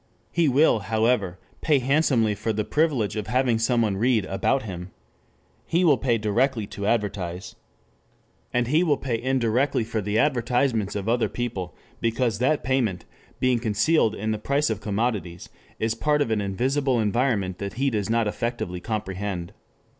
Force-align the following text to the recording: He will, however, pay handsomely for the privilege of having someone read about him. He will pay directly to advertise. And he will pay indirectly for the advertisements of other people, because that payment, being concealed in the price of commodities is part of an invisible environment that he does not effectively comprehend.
He 0.31 0.49
will, 0.49 0.79
however, 0.79 1.37
pay 1.61 1.77
handsomely 1.77 2.33
for 2.33 2.51
the 2.51 2.65
privilege 2.65 3.15
of 3.15 3.27
having 3.27 3.59
someone 3.59 3.97
read 3.97 4.25
about 4.25 4.63
him. 4.63 4.89
He 5.67 5.83
will 5.85 5.99
pay 5.99 6.17
directly 6.17 6.65
to 6.73 6.87
advertise. 6.87 7.55
And 8.51 8.65
he 8.69 8.83
will 8.83 8.97
pay 8.97 9.21
indirectly 9.21 9.83
for 9.83 10.01
the 10.01 10.17
advertisements 10.17 10.95
of 10.95 11.07
other 11.07 11.29
people, 11.29 11.75
because 11.99 12.39
that 12.39 12.63
payment, 12.63 13.05
being 13.39 13.59
concealed 13.59 14.15
in 14.15 14.31
the 14.31 14.39
price 14.39 14.71
of 14.71 14.81
commodities 14.81 15.49
is 15.77 15.93
part 15.93 16.23
of 16.23 16.31
an 16.31 16.41
invisible 16.41 16.99
environment 16.99 17.59
that 17.59 17.73
he 17.73 17.91
does 17.91 18.09
not 18.09 18.27
effectively 18.27 18.79
comprehend. 18.79 19.53